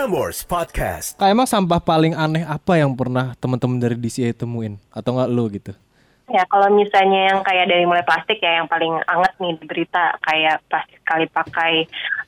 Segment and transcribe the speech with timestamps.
[0.00, 1.12] Prambors Podcast.
[1.20, 5.44] Kak, emang sampah paling aneh apa yang pernah teman-teman dari DCA temuin atau nggak lu
[5.52, 5.76] gitu?
[6.24, 10.16] Ya, kalau misalnya yang kayak dari mulai plastik ya yang paling anget nih di berita
[10.24, 11.72] kayak plastik sekali pakai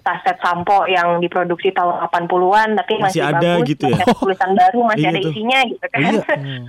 [0.04, 4.04] taset sampo yang diproduksi tahun 80-an tapi Masih masih, ada bagus, gitu ya?
[4.20, 5.30] tulisan baru masih Iya ada tuh.
[5.32, 6.02] isinya gitu kan.
[6.04, 6.24] Iya.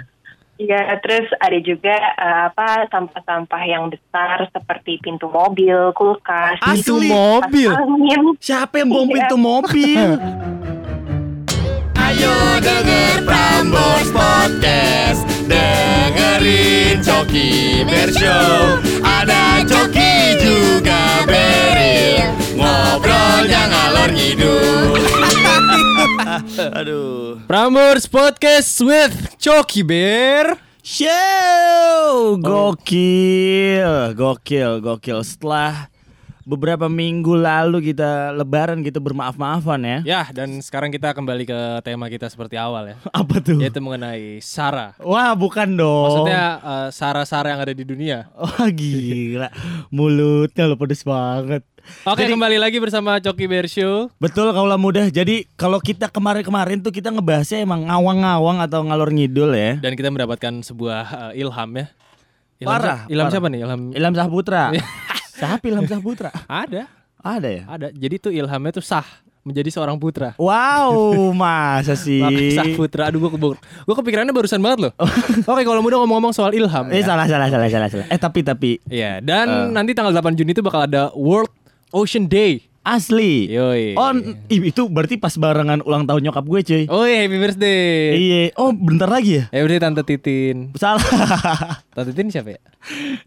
[0.54, 6.80] Iya, terus ada juga eh, apa sampah-sampah yang besar seperti pintu mobil, kulkas, Asli?
[6.80, 7.74] Pintu mobil.
[7.74, 8.38] angin.
[8.38, 9.14] Siapa yang bom Iya.
[9.18, 10.08] pintu mobil?
[12.24, 24.96] Ayo denger Prambors Podcast Dengerin Coki Bershow Ada Coki juga Beril Ngobrolnya ngalor ngidul
[26.80, 27.44] Aduh.
[27.44, 30.56] Prambors Podcast with Coki Bear.
[30.80, 35.20] Show gokil, gokil, gokil.
[35.28, 35.92] Setelah
[36.44, 39.98] beberapa minggu lalu kita lebaran gitu bermaaf-maafan ya.
[40.04, 43.58] Ya, dan sekarang kita kembali ke tema kita seperti awal ya, Apa tuh?
[43.58, 44.92] yaitu mengenai Sara.
[44.98, 46.04] Wah, bukan dong.
[46.06, 48.28] Maksudnya eh, Sara-Sara yang ada di dunia.
[48.34, 49.48] Wah gila
[49.90, 51.64] Mulutnya lo pedes banget
[52.04, 54.08] Oke, Jadi- kembali lagi bersama Coki Bear Show.
[54.16, 59.52] Betul kaulah mudah Jadi kalau kita kemarin-kemarin tuh Kita ngebahasnya emang ngawang-ngawang Atau ngalor ngidul
[59.52, 61.86] ya Dan kita mendapatkan sebuah eh, ilham ya.
[62.58, 63.34] Ilham, Parah, ilham parah.
[63.34, 63.60] siapa nih?
[63.62, 64.64] Ilham Ilham Saputra
[65.44, 66.32] Siapa Ilham Saputra?
[66.48, 66.88] ada,
[67.20, 67.64] Ada ya?
[67.68, 67.88] ada.
[67.92, 69.04] Jadi tuh ilhamnya tuh sah
[69.44, 70.32] menjadi seorang putra.
[70.40, 72.24] Wow Masa sih
[72.56, 73.12] sah putra.
[73.12, 73.56] Aduh, gue kebur.
[73.60, 74.94] Gue kepikirannya barusan banget loh.
[75.52, 76.88] Oke, kalau mudah ngomong-ngomong soal ilham.
[76.90, 77.12] Eh ya.
[77.12, 78.08] salah salah salah salah salah.
[78.08, 81.52] Eh tapi tapi Iya, dan nanti tanggal 8 Juni itu bakal ada World
[81.92, 82.64] Ocean Day.
[82.84, 83.48] Asli.
[83.48, 83.96] Yoi.
[83.96, 86.84] Oh n- ih, itu berarti pas barengan ulang tahun nyokap gue cuy.
[86.88, 88.12] Oh iya, happy birthday.
[88.14, 88.42] Iya.
[88.56, 89.44] Oh bentar lagi ya?
[89.50, 90.76] Ya udah Tante Titin.
[90.76, 91.00] Salah.
[91.96, 92.62] Tante Titin siapa ya?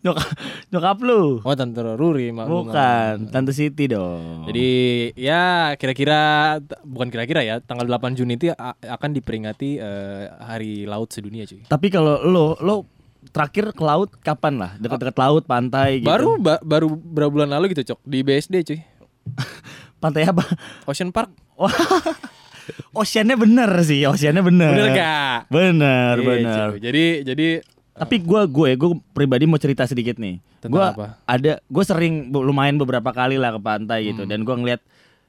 [0.02, 0.28] nyokap
[0.68, 1.40] nyokap lu.
[1.40, 2.68] Oh, Tante Ruri, Mak Bunga.
[2.68, 4.44] Bukan, Tante Siti dong.
[4.44, 4.68] Jadi
[5.14, 6.20] ya kira-kira
[6.82, 11.64] bukan kira-kira ya tanggal 8 Juni itu akan diperingati eh, Hari Laut Sedunia cuy.
[11.64, 12.84] Tapi kalau lo lo
[13.26, 14.70] terakhir ke laut kapan lah?
[14.76, 16.06] Dekat-dekat laut, pantai gitu.
[16.06, 18.80] Baru ba- baru berapa bulan lalu gitu cok di BSD cuy.
[20.02, 20.44] pantai apa?
[20.84, 21.30] Ocean Park.
[21.54, 21.72] Wah.
[22.92, 24.72] Oceannya bener sih, oceannya bener.
[24.72, 25.38] Bener gak?
[25.48, 26.66] Bener, Iya, bener.
[26.68, 26.78] cuy.
[26.80, 27.48] Jadi jadi
[27.94, 30.36] Tapi gue gue gue pribadi mau cerita sedikit nih.
[30.58, 31.06] Tentang Gue apa?
[31.24, 34.28] ada gue sering lumayan beberapa kali lah ke pantai gitu Hmm.
[34.28, 34.82] dan gue ngeliat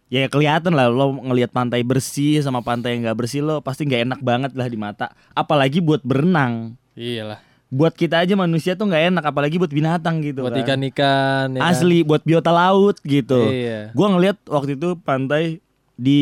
[0.07, 4.02] ya kelihatan lah lo ngelihat pantai bersih sama pantai yang nggak bersih lo pasti nggak
[4.03, 5.07] enak banget lah di mata.
[5.31, 6.75] Apalagi buat berenang.
[6.91, 7.40] iyalah.
[7.68, 10.40] Buat kita aja manusia tuh nggak enak apalagi buat binatang gitu.
[10.44, 10.64] Buat kan.
[10.64, 11.72] ikan-ikan ya kan?
[11.76, 13.52] Asli buat biota laut gitu.
[13.52, 13.92] Iya.
[13.92, 15.60] Gua ngeliat waktu itu pantai
[16.00, 16.22] di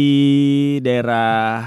[0.81, 1.61] daerah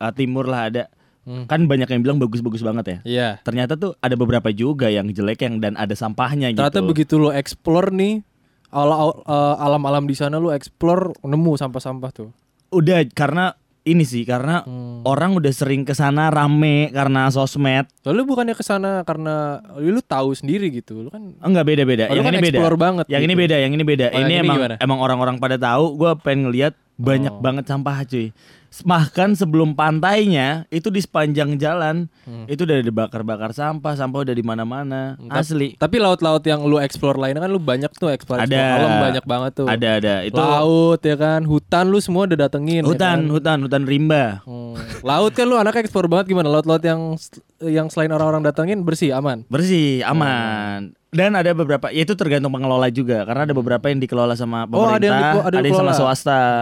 [0.00, 0.84] uh, timur lah ada.
[1.28, 1.44] Hmm.
[1.44, 2.98] Kan banyak yang bilang bagus-bagus banget ya.
[3.04, 3.28] Iya.
[3.44, 6.64] Ternyata tuh ada beberapa juga yang jelek yang dan ada sampahnya gitu.
[6.64, 8.24] Ternyata begitu lo explore nih
[8.72, 12.32] eh, alam-alam di sana lo explore nemu sampah-sampah tuh.
[12.72, 13.52] Udah karena
[13.88, 15.00] ini sih karena Hmm.
[15.02, 17.88] orang udah sering ke sana rame karena sosmed.
[18.04, 21.00] Lalu bukannya ke sana karena lu tahu sendiri gitu.
[21.00, 22.06] Lu kan Enggak beda-beda.
[22.06, 22.58] Oh, lu yang kan ini beda.
[22.76, 23.42] banget Yang ini gitu.
[23.42, 24.06] beda, yang ini beda.
[24.06, 24.74] Oh, yang ini ini emang gimana?
[24.78, 25.96] emang orang-orang pada tahu.
[25.96, 27.40] Gue pengen ngeliat banyak Oh.
[27.40, 28.30] banget sampah cuy.
[28.80, 32.44] Bahkan sebelum pantainya itu di sepanjang jalan Hmm.
[32.44, 35.16] itu udah dibakar-bakar sampah, sampah udah di mana-mana.
[35.18, 35.74] Tap- Asli.
[35.74, 38.62] Tapi laut-laut yang lu explore lainnya kan lu banyak tuh explore, Ada.
[38.76, 39.66] alam banyak banget tuh.
[39.66, 42.80] Ada ada itu Laut ya kan, hutan lu semua udah datengin.
[42.80, 43.30] ya hutan, kan?
[43.30, 44.42] hutan, hutan rimba.
[44.42, 44.76] Hmm.
[45.00, 46.48] Laut kan lu anaknya explore banget gimana?
[46.48, 47.16] Laut-laut yang
[47.60, 49.42] yang selain orang-orang datengin bersih, aman.
[49.46, 50.94] Bersih, aman.
[51.08, 54.84] Dan ada beberapa, ya itu tergantung pengelola juga, karena ada beberapa yang dikelola sama Oh,
[54.84, 55.92] ada yang pemerintah, diko- ada ada, yang sama dikelola.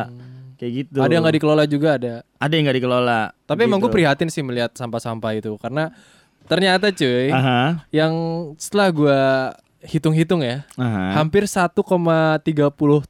[0.07, 0.26] Hmm.
[0.57, 0.99] Kayak gitu.
[0.99, 2.15] Ada yang nggak dikelola juga ada.
[2.37, 3.21] Ada yang nggak dikelola.
[3.45, 3.97] Tapi emang gue Gitu.
[4.01, 5.93] prihatin sih melihat sampah-sampah itu karena
[6.47, 8.13] ternyata cuy, Aha, yang
[8.57, 9.21] setelah gua
[9.83, 11.15] hitung-hitung ya, aha.
[11.19, 12.43] hampir 1,30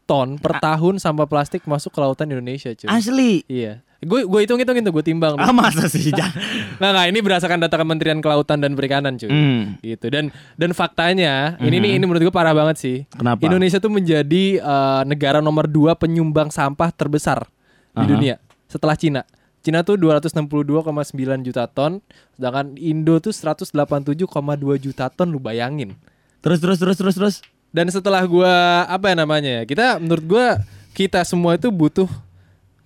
[0.05, 2.89] ton per tahun sampah plastik masuk ke lautan Indonesia cuy.
[2.89, 3.45] Asli.
[3.49, 3.81] Iya.
[4.05, 5.41] Gue gue hitung-hitung itu gue timbang.
[5.41, 6.13] Ah masa sih?
[6.13, 6.35] Jangan.
[6.77, 9.33] Nah, nah, ini berdasarkan data Kementerian Kelautan dan Perikanan cuy.
[9.33, 9.81] Hmm.
[9.81, 10.13] Gitu.
[10.13, 10.29] Dan
[10.61, 12.97] dan faktanya ini nih ini menurut gue parah banget sih.
[13.17, 13.41] Kenapa?
[13.41, 17.49] Indonesia tuh menjadi eh, negara nomor dua penyumbang sampah terbesar
[17.97, 18.11] di Aha.
[18.13, 18.37] dunia
[18.69, 19.25] setelah Cina.
[19.65, 20.63] Cina tuh 262,9
[21.43, 21.99] juta ton,
[22.39, 23.75] sedangkan Indo tuh 187,2
[24.79, 25.99] juta ton lu bayangin.
[26.39, 27.37] Terus terus terus terus terus.
[27.75, 29.63] Dan setelah gua apa ya namanya ya?
[29.67, 30.47] Kita menurut gua
[30.95, 32.07] kita semua itu butuh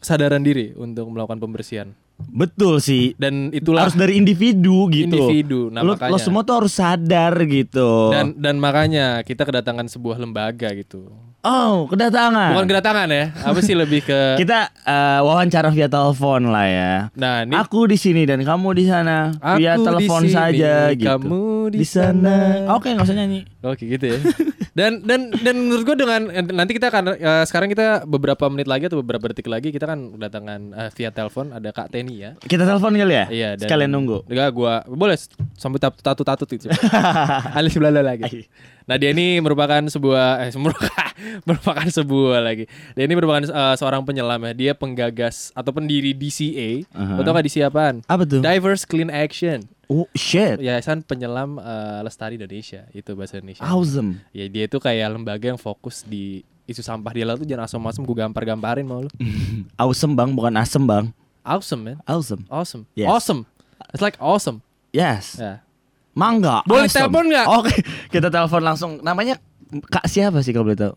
[0.00, 1.93] kesadaran diri untuk melakukan pembersihan.
[2.20, 3.17] Betul sih.
[3.17, 5.08] Dan itulah harus dari individu gitu.
[5.08, 6.12] Individu, nah lo, makanya.
[6.12, 8.12] lo semua tuh harus sadar gitu.
[8.12, 11.08] dan dan makanya kita kedatangan sebuah lembaga gitu.
[11.41, 12.52] Oh, kedatangan.
[12.52, 13.32] Bukan kedatangan ya.
[13.32, 16.93] Apa sih lebih ke Kita eh, wawancara via telepon lah ya.
[17.17, 19.32] Nah, ini Aku di sini dan kamu di sana.
[19.56, 21.08] via Aku di telepon saja gitu.
[21.08, 22.69] kamu di sana.
[22.76, 23.49] Oke, nggak usah nyanyi.
[23.64, 24.20] Oke gitu ya.
[24.80, 26.20] Dan dan dan menurut gue dengan
[26.56, 30.16] nanti kita akan eh, sekarang kita beberapa menit lagi atau beberapa detik lagi kita kan
[30.16, 32.32] kedatangan eh, via telepon ada Kak Teni ya.
[32.40, 33.26] Kita telepon kali ya?
[33.28, 33.50] Iya.
[33.60, 34.24] Dan, Sekalian nunggu.
[34.24, 35.20] Enggak, gua boleh
[35.60, 36.72] sambil tatu tatu gitu.
[37.60, 38.48] Alis belala lagi.
[38.88, 41.08] Nah dia ini merupakan sebuah eh merupakan,
[41.48, 42.64] merupakan sebuah lagi.
[42.96, 44.52] Dia ini merupakan eh, seorang penyelam ya.
[44.56, 46.88] Dia penggagas atau pendiri DCA.
[46.96, 47.20] Aha.
[47.20, 48.00] Lo tau gak DCA apaan?
[48.08, 48.40] Apa tuh?
[48.40, 49.68] Diverse Clean Action.
[49.90, 50.62] Oh shit.
[50.62, 52.87] Yayasan Penyelam eh, Lestari Indonesia.
[52.94, 53.66] Itu bahasa Indonesia.
[53.66, 54.22] Awesome.
[54.31, 58.06] Ya dia itu kayak lembaga yang fokus di isu sampah di laut tuh jangan asem-asem
[58.06, 59.10] gue gampar-gamparin mau lu.
[59.82, 61.10] Awesome bang, bukan asem bang.
[61.42, 61.96] Awesome man.
[62.06, 62.46] Awesome.
[62.46, 62.87] Awesome.
[62.94, 63.10] Yes.
[63.10, 63.42] Awesome.
[63.90, 64.62] It's like awesome.
[64.94, 65.34] Yes.
[65.34, 65.66] Ya.
[66.14, 66.62] Mangga.
[66.62, 67.10] Boleh awesome.
[67.10, 67.46] telepon nggak?
[67.50, 67.75] Oke,
[68.14, 69.02] kita telepon langsung.
[69.02, 70.94] Namanya Kak siapa sih kalau boleh tahu?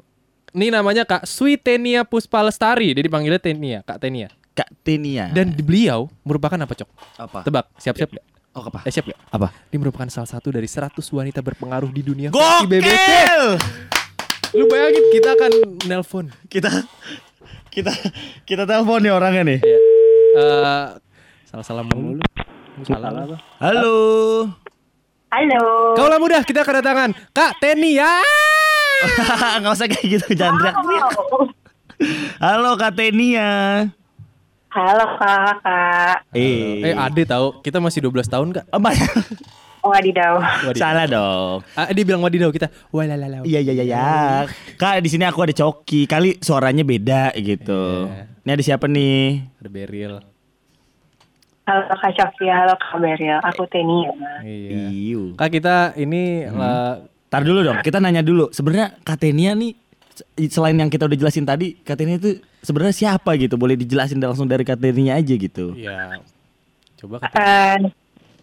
[0.53, 2.93] Ini namanya Kak Switenia Puspa Lestari.
[2.93, 4.29] Dia dipanggilnya Tenia, Kak Tenia.
[4.53, 5.33] Kak Tenia.
[5.33, 6.89] Dan beliau merupakan apa, Cok?
[7.17, 7.39] apa?
[7.41, 8.32] Tebak, siap-siap?
[8.53, 8.85] Oh, apa?
[8.85, 9.17] Eh, siap gak?
[9.33, 9.49] Apa?
[9.73, 12.85] Dia merupakan salah satu dari 100 wanita berpengaruh di dunia versi BBC.
[12.85, 13.45] Gokil!
[14.53, 15.51] Lu bayangin kita akan
[15.89, 16.25] nelpon.
[16.45, 16.69] Kita
[17.73, 17.89] kita
[18.45, 19.59] kita telepon nih orangnya nih.
[20.37, 20.85] Eh,
[21.49, 22.21] salah-salah mulu.
[22.21, 23.37] Lu Salah apa?
[23.57, 23.97] Halo.
[25.33, 25.97] Halo.
[25.97, 28.21] Kaulah mudah kita kedatangan Kak Tenia.
[29.65, 31.09] Nggak usah kayak gitu, jangan teriak-teriak.
[32.37, 33.49] Halo Kak Tenia.
[34.73, 36.25] Halo kakak.
[36.33, 38.65] Eh, Eh, Ade tahu, kita masih 12 tahun, Kak.
[38.73, 38.97] Oh, Mas.
[39.85, 40.41] Wadidaw.
[40.65, 40.81] Wadidaw.
[40.81, 41.61] Salah dong.
[41.77, 42.73] Ah, dia bilang wadidaw kita.
[42.89, 43.45] Walalala.
[43.45, 44.09] Iya iya iya ya.
[44.79, 46.09] Kak di sini aku ada Coki.
[46.09, 48.09] Kali suaranya beda gitu.
[48.09, 48.25] Iya.
[48.41, 49.45] Ini ada siapa nih?
[49.61, 50.13] Ada Beril.
[51.69, 53.37] Halo Kak Sofia, halo Kak Beril.
[53.43, 54.09] Aku Tenia.
[54.41, 54.89] Iya.
[54.89, 55.35] Iu.
[55.37, 57.83] Kak kita ini lah Tar dulu dong.
[57.83, 58.49] Kita nanya dulu.
[58.49, 59.82] Sebenarnya Katenia nih
[60.49, 63.55] selain yang kita udah jelasin tadi, Katenia itu sebenarnya siapa gitu?
[63.55, 65.73] Boleh dijelasin langsung dari Katenia aja gitu.
[65.73, 66.17] ya
[66.97, 67.77] coba kata Eh,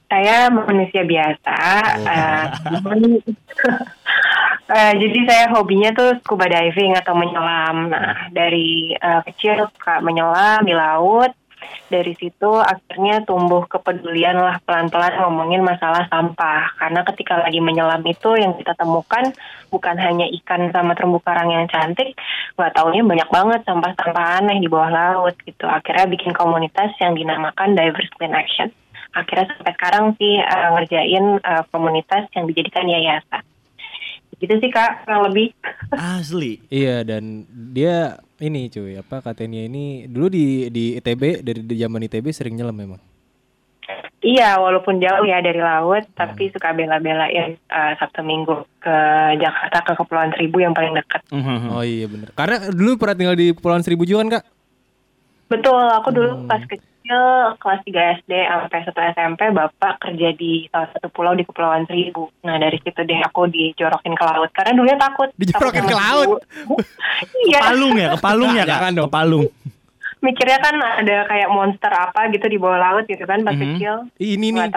[0.06, 1.56] saya manusia biasa.
[1.96, 2.44] eh,
[4.74, 7.88] eh, jadi saya hobinya tuh scuba diving atau menyelam.
[7.88, 11.32] Nah, dari eh, kecil suka menyelam di laut.
[11.90, 16.78] Dari situ akhirnya tumbuh kepedulian lah pelan-pelan ngomongin masalah sampah.
[16.78, 19.34] Karena ketika lagi menyelam itu yang kita temukan
[19.68, 22.14] bukan hanya ikan sama terumbu karang yang cantik,
[22.54, 25.66] nggak taunya banyak banget sampah-sampah aneh di bawah laut gitu.
[25.66, 28.70] Akhirnya bikin komunitas yang dinamakan Divers Clean Action
[29.10, 33.42] akhirnya sampai sekarang sih eh, ngerjain eh, komunitas yang dijadikan yayasan.
[34.40, 35.52] Gitu sih kak, kurang lebih.
[35.92, 36.64] Asli.
[36.72, 37.44] Iya dan
[37.76, 42.56] dia ini cuy apa katanya ini dulu di di ITB dari di zaman ITB sering
[42.56, 43.00] nyelam memang.
[44.20, 48.96] iya, walaupun jauh ya dari laut, tapi suka bela-belain eh, Sabtu Minggu ke
[49.40, 51.24] Jakarta ke Kepulauan Seribu yang paling dekat.
[51.32, 51.72] Mhm.
[51.72, 52.28] Oh iya bener.
[52.36, 54.44] Karena dulu pernah tinggal di Kepulauan Seribu juga kan kak?
[55.48, 56.89] Betul, aku dulu pas kecil
[57.56, 62.30] kelas 3 SD sampai 1 SMP bapak kerja di salah satu pulau di Kepulauan Seribu.
[62.42, 65.28] Nah dari situ deh aku dijorokin ke laut karena dulunya takut.
[65.34, 66.28] Dijorokin Takut ke laut?
[67.46, 67.60] Iya.
[67.66, 68.80] Palung ya, kepalung ya kak.
[68.94, 69.46] Kepalung.
[70.20, 73.62] mikirnya kan ada kayak monster apa gitu di bawah laut gitu kan pas Mhm.
[73.64, 73.94] kecil.
[74.20, 74.68] Ini nih,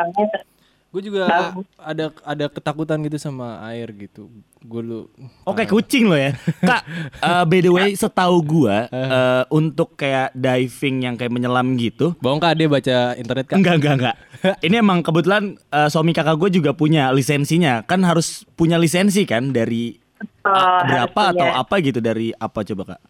[0.94, 1.66] gue juga Bagus.
[1.82, 4.30] ada ada ketakutan gitu sama air gitu.
[4.62, 5.00] Gue lu.
[5.44, 6.32] Oke kucing lo ya
[6.70, 6.88] Kak
[7.20, 12.40] eh, By the way setahu gua eh, Untuk kayak diving yang kayak menyelam gitu Bohong
[12.40, 13.60] kak dia baca internet kak.
[13.60, 14.16] Enggak enggak enggak
[14.66, 19.52] Ini emang kebetulan eh, Suami kakak gue juga punya lisensinya Kan harus punya lisensi kan
[19.52, 20.00] Dari
[20.44, 23.02] Oh, ah, berapa harus atau apa gitu Dari apa coba kak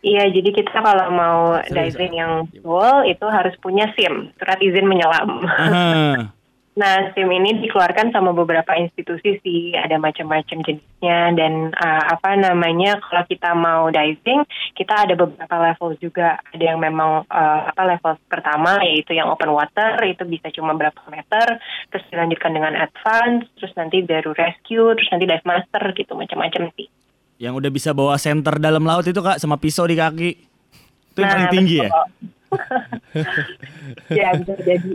[0.00, 2.32] Iya, jadi kita kalau mau Serius, diving yang
[2.64, 5.44] full itu harus punya SIM, surat izin menyelam.
[6.80, 12.96] Nah, SIM ini dikeluarkan sama beberapa institusi sih, ada macam-macam jenisnya dan uh, apa namanya
[13.04, 16.40] kalau kita mau diving, kita ada beberapa level juga.
[16.56, 20.96] Ada yang memang uh, apa level pertama yaitu yang open water itu bisa cuma berapa
[21.12, 21.60] meter,
[21.92, 26.88] terus dilanjutkan dengan advance, terus nanti baru rescue, terus nanti dive master gitu macam-macam sih.
[27.36, 30.30] Yang udah bisa bawa senter dalam laut itu kak Sama pisau di kaki
[31.16, 32.04] Itu yang paling tinggi ya betul.
[32.28, 32.39] ya
[34.10, 34.92] bisa jadi.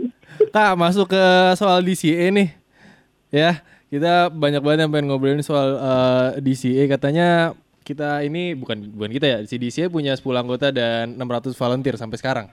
[0.52, 1.24] Kak masuk ke
[1.56, 2.52] soal DCA nih
[3.32, 9.10] Ya kita banyak banget yang pengen ngobrolin soal eh, DCA Katanya kita ini bukan bukan
[9.14, 12.48] kita ya Si DCA punya 10 anggota dan 600 volunteer sampai sekarang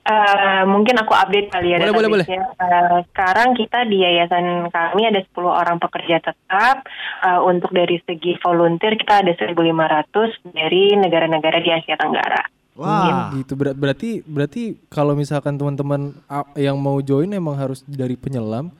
[0.00, 2.26] Eh, mungkin aku update kali ya Boleh, boleh, boleh.
[2.26, 2.56] database-nya.
[2.56, 6.88] Eh, sekarang kita di yayasan kami ada 10 orang pekerja tetap.
[7.20, 12.42] Eh, untuk dari segi volunteer kita ada 1.500 dari negara-negara di Asia Tenggara.
[12.72, 16.14] Wah gitu Ber- berarti berarti kalau misalkan teman-teman
[16.54, 18.70] yang mau join emang harus dari penyelam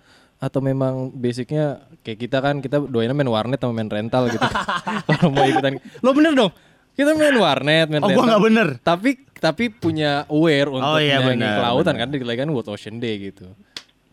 [0.41, 4.41] atau memang basicnya kayak kita kan kita doainnya main warnet sama main rental gitu.
[5.11, 5.77] Kalau mau ikutan.
[6.01, 6.49] Lo bener dong.
[6.97, 8.17] Kita main warnet, main Oh, rental.
[8.17, 8.69] gua nggak bener.
[8.81, 13.21] Tapi tapi punya aware untuk Oh, iya, benar, kelautan kan lagi kan World Ocean Day
[13.21, 13.53] gitu.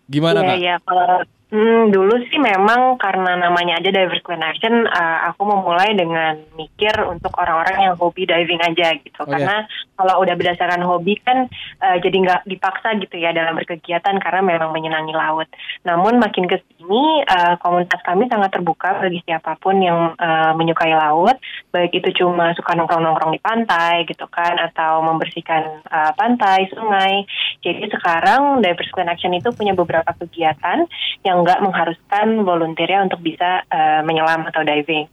[0.07, 0.57] Gimana Iya, kak?
[0.59, 0.75] iya.
[0.83, 1.05] Kalau
[1.51, 6.93] hmm, dulu sih memang karena namanya aja Divers Clean Action, eh, aku memulai dengan mikir
[7.07, 9.21] untuk orang-orang yang hobi diving aja gitu.
[9.23, 9.31] Oke.
[9.31, 9.63] Karena
[9.97, 11.49] kalau udah berdasarkan hobi kan
[11.81, 15.47] eh, jadi nggak dipaksa gitu ya dalam berkegiatan karena memang menyenangi laut.
[15.83, 20.93] Namun makin ke sini eh, komunitas kami sangat terbuka bagi siapa pun yang eh, menyukai
[20.93, 21.39] laut,
[21.73, 27.25] baik itu cuma suka nongkrong-nongkrong di pantai gitu kan, atau membersihkan eh, pantai, sungai.
[27.65, 30.85] Jadi sekarang Divers Clean Action itu punya beberapa kegiatan
[31.25, 35.05] yang nggak mengharuskan volunteernya untuk bisa eh, menyelam atau diving.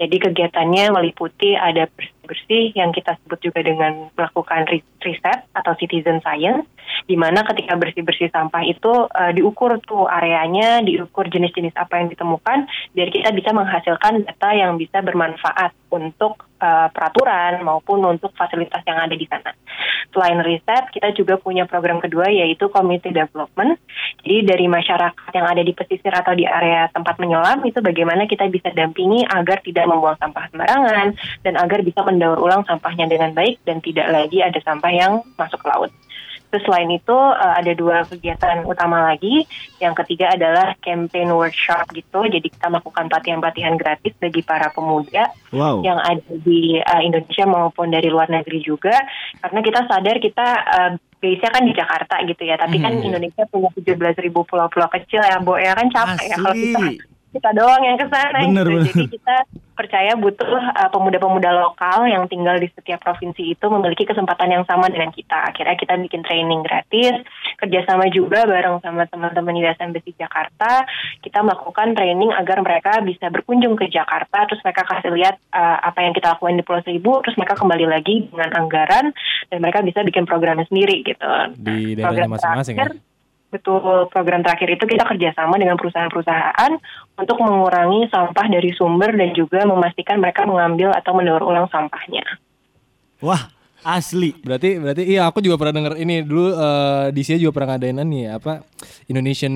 [0.00, 1.86] Jadi kegiatannya meliputi ada
[2.30, 6.62] bersih-bersih yang kita sebut juga dengan melakukan ri- riset atau citizen science,
[7.10, 12.70] di mana ketika bersih-bersih sampah itu eh, diukur tuh areanya, diukur jenis-jenis apa yang ditemukan,
[12.94, 19.02] biar kita bisa menghasilkan data yang bisa bermanfaat untuk eh, peraturan maupun untuk fasilitas yang
[19.02, 19.50] ada di sana.
[20.10, 23.78] Selain riset, kita juga punya program kedua yaitu community development.
[24.26, 28.50] Jadi dari masyarakat yang ada di pesisir atau di area tempat menyelam itu bagaimana kita
[28.50, 31.14] bisa dampingi agar tidak membuang sampah sembarangan
[31.46, 35.56] dan agar bisa mendaur ulang sampahnya dengan baik dan tidak lagi ada sampah yang masuk
[35.56, 35.88] ke laut.
[36.50, 39.46] Terus selain itu eh, ada dua kegiatan utama lagi.
[39.78, 42.26] Yang ketiga adalah campaign workshop gitu.
[42.26, 45.80] Jadi kita melakukan pelatihan-pelatihan gratis bagi para pemuda Wow.
[45.80, 48.94] yang ada di uh, Indonesia maupun dari luar negeri juga
[49.42, 53.06] karena kita sadar kita uh, base-nya kan di Jakarta gitu ya tapi kan Hmm, iya.
[53.10, 56.96] Indonesia punya 17.000 pulau-pulau kecil ya Bo ya kan capek ya kalau kita Asli.
[57.30, 58.70] kita doang yang ke sana Bener, gitu.
[58.70, 58.86] bener.
[58.94, 59.36] jadi kita
[59.80, 64.92] percaya butuh uh, pemuda-pemuda lokal yang tinggal di setiap provinsi itu memiliki kesempatan yang sama
[64.92, 65.48] dengan kita.
[65.48, 67.24] Akhirnya kita bikin training gratis
[67.56, 70.84] kerjasama juga bareng sama teman-teman di Embassy Jakarta.
[71.24, 76.04] Kita melakukan training agar mereka bisa berkunjung ke Jakarta terus mereka kasih lihat uh, apa
[76.04, 79.16] yang kita lakukan di Pulau Seribu terus mereka kembali lagi dengan anggaran
[79.48, 81.32] dan mereka bisa bikin programnya sendiri gitu.
[81.56, 82.88] Di daerahnya Program masing-masing ya.
[83.50, 86.72] Betul, program terakhir itu kita kerjasama dengan perusahaan-perusahaan
[87.18, 92.22] untuk mengurangi sampah dari sumber dan juga memastikan mereka mengambil atau mendaur ulang sampahnya.
[93.18, 93.50] Wah,
[93.82, 94.38] asli.
[94.38, 97.98] Berarti berarti iya aku juga pernah denger ini dulu eh, di sini juga pernah ngadain
[98.06, 98.62] nih apa
[99.10, 99.54] Indonesian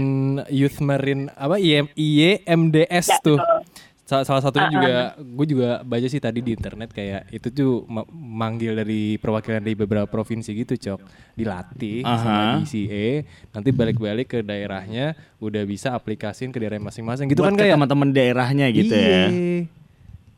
[0.51, 3.39] Youth Marine apa IM, IYMDS Ya, tuh.
[3.39, 3.59] betul.
[4.05, 8.05] Salah, salah satunya juga gue juga baca sih tadi di internet kayak itu tuh ma-
[8.13, 11.01] manggil dari perwakilan dari beberapa provinsi gitu cok
[11.33, 12.61] dilatih sama Aha.
[12.61, 13.25] DCA
[13.57, 18.09] nanti balik-balik ke daerahnya udah bisa aplikasin ke daerah masing-masing gitu Buat kan kayak teman-teman
[18.13, 19.25] daerahnya gitu ya.
[19.33, 19.65] Iya.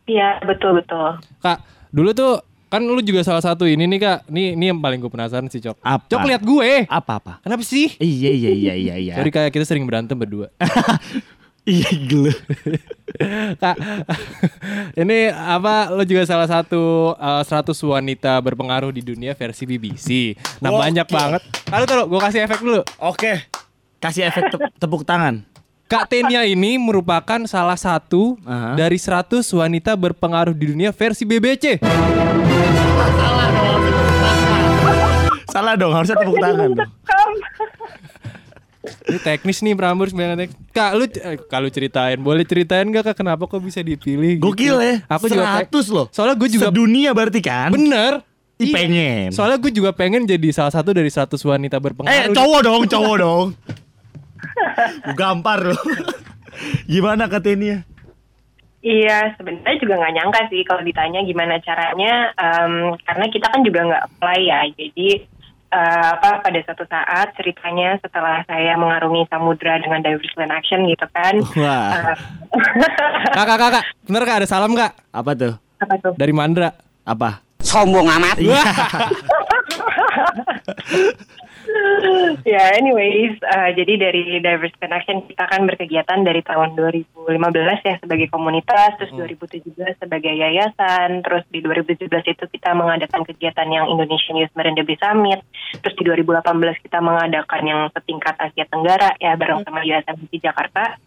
[0.06, 1.18] Iya, betul betul.
[1.42, 1.58] Kak,
[1.90, 2.38] dulu tuh
[2.70, 4.18] kan lu juga salah satu ini nih kak.
[4.30, 5.82] Nih, ini yang paling gue penasaran sih Cok.
[5.82, 6.06] Apa?
[6.06, 6.70] Cok lihat gue.
[6.86, 7.42] Apa-apa?
[7.42, 7.94] Kenapa sih?
[7.98, 9.14] Iya iya iya iya iya.
[9.18, 10.50] Sorry kayak kita sering berantem berdua.
[11.66, 12.30] Iya gila.
[13.58, 13.76] kak,
[14.94, 15.90] ini apa?
[15.90, 20.38] Lo juga salah satu eh, 100 wanita berpengaruh di dunia versi BBC.
[20.62, 20.86] Nah Oke.
[20.86, 21.42] banyak banget.
[21.66, 22.86] Lalu taruh, gue kasih efek dulu.
[23.02, 23.42] Oke.
[23.98, 25.42] Kasih efek te- tepuk tangan.
[25.86, 28.74] Kak Tenia ini merupakan salah satu Aha.
[28.74, 31.82] dari 100 wanita berpengaruh di dunia versi BBC.
[35.46, 36.90] Salah dong, harusnya tepuk tangan dong.
[38.86, 40.50] Ini teknis nih Prambors banget.
[40.70, 44.36] Kak, lu eh, kalau ceritain, boleh ceritain gak kak kenapa kok bisa dipilih?
[44.36, 44.44] gitu?
[44.44, 44.94] Gokil ya.
[45.06, 46.06] Aku juga pe- 100 loh.
[46.08, 47.70] Soalnya gue juga Sedunia berarti kan?
[47.70, 48.22] bener.
[48.56, 48.74] Ih, Iya.
[48.74, 49.26] pengen.
[49.30, 52.32] Soalnya gue juga pengen jadi salah satu dari 100 wanita Eh, berpengaruh.
[52.32, 53.46] cowok dong, cowok dong.
[55.04, 55.82] Gue gampar loh.
[56.88, 57.84] Gimana katanya?
[58.80, 63.80] Iya, sebenarnya juga nggak nyangka sih kalau ditanya gimana caranya, em, karena kita kan juga
[63.82, 64.60] nggak apply ya.
[64.72, 65.08] Jadi
[65.76, 71.04] eh, apa pada suatu saat ceritanya setelah saya mengarungi samudra dengan Divers Land Action gitu
[71.12, 71.36] kan.
[71.60, 71.92] Wah.
[71.92, 72.16] eh,
[73.36, 73.84] Kak, kak, kak, kak.
[74.08, 74.96] Bener kak ada salam kak?
[75.12, 75.52] Apa tuh?
[75.76, 76.16] apa tuh?
[76.16, 76.72] Dari Mandra.
[77.04, 77.44] Apa?
[77.60, 78.40] Sombong amat.
[82.46, 88.30] Ya, anyways, eh, jadi dari Divers Connection kita kan berkegiatan dari tahun 2015 ya sebagai
[88.30, 94.54] komunitas, terus 2017 sebagai yayasan, terus di 2017 itu kita mengadakan kegiatan yang Indonesian Youth
[94.54, 95.42] Marine Debris Summit,
[95.82, 101.02] terus di 2018 kita mengadakan yang setingkat Asia Tenggara ya bareng sama USMC Jakarta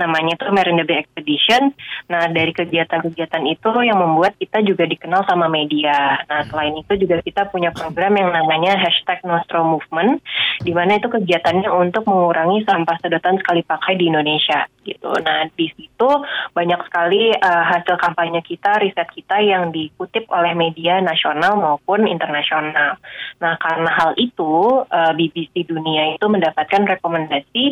[0.00, 1.76] namanya tuh Marine Debris Expedition.
[2.08, 6.24] Nah dari kegiatan-kegiatan itu yang membuat kita juga dikenal sama media.
[6.24, 10.24] Nah selain itu juga kita punya program yang namanya hashtag Nostro Movement,
[10.64, 15.12] di mana itu kegiatannya untuk mengurangi sampah sedotan sekali pakai di Indonesia gitu.
[15.20, 16.08] Nah di situ
[16.56, 22.96] banyak sekali eh, hasil kampanye kita, riset kita yang dikutip oleh media nasional maupun internasional.
[23.40, 27.64] Nah, karena hal itu, eh, BBC Dunia itu mendapatkan rekomendasi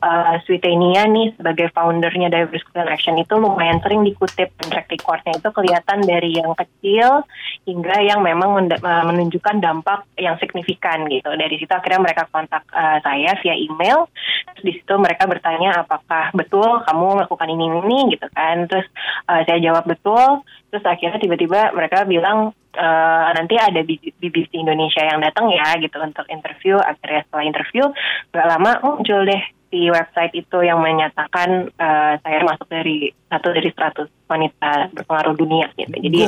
[0.00, 5.98] eh, Switenia nih sebagai foundernya Diverse Action itu lumayan sering dikutip track recordnya itu kelihatan
[6.04, 7.24] dari yang kecil
[7.64, 11.30] hingga yang memang eh, menunjukkan dampak yang signifikan gitu.
[11.34, 14.10] Dari situ akhirnya mereka kontak eh, saya via email.
[14.54, 18.66] Terus di situ mereka bertanya apakah betul kamu melakukan ini ini gitu kan.
[18.66, 18.86] Terus
[19.30, 20.42] eh, saya jawab betul.
[20.70, 23.80] Terus akhirnya tiba-tiba mereka bilang eh, nanti ada
[24.20, 26.78] BBC Indonesia yang datang ya gitu untuk interview.
[26.78, 27.84] Akhirnya setelah interview
[28.30, 33.70] nggak lama muncul deh di website itu yang menyatakan eh, saya masuk dari satu dari
[33.70, 35.94] 100 wanita berpengaruh dunia gitu.
[35.94, 36.20] Jadi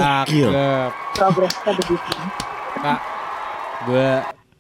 [1.19, 2.13] progresnya begitu.
[2.79, 3.01] Kak,
[3.91, 4.09] gue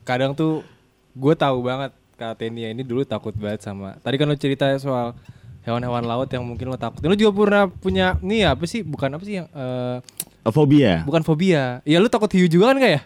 [0.02, 0.66] kadang tuh
[1.14, 3.94] gue tahu banget Kak Tenia ini dulu takut banget sama.
[4.02, 5.14] Tadi kan lo cerita soal
[5.62, 6.98] hewan-hewan laut yang mungkin lo takut.
[7.06, 8.82] Lo juga pernah punya nih apa sih?
[8.82, 10.02] Bukan apa sih yang eh,
[10.50, 11.06] Fobia.
[11.06, 11.78] bukan fobia.
[11.86, 13.02] Ya lo takut hiu juga kan gak ya?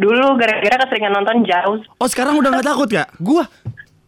[0.00, 3.04] Dulu gara-gara keseringan nonton jauh, Oh sekarang udah nggak takut ya?
[3.20, 3.44] Gua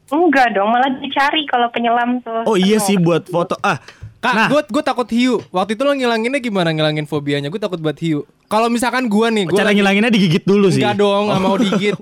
[0.06, 2.44] enggak dong malah dicari kalau penyelam tuh.
[2.44, 3.56] Oh iya sih buat foto.
[3.58, 3.80] Ah,
[4.18, 4.48] Kak, Nah.
[4.48, 5.36] gue gue takut hiu.
[5.50, 7.46] Waktu itu lo ngilanginnya gimana ngilangin fobianya?
[7.46, 8.24] Gue takut buat hiu.
[8.46, 10.80] Kalau misalkan gue nih, gue cara ngilanginnya digigit dulu sih.
[10.80, 11.92] Enggak dong, nggak mau digigit.